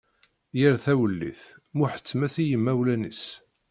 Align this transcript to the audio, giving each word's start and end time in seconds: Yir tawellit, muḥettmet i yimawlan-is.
Yir 0.59 0.75
tawellit, 0.83 1.43
muḥettmet 1.77 2.35
i 2.43 2.43
yimawlan-is. 2.49 3.23